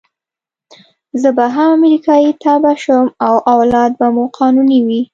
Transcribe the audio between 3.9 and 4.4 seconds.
به مو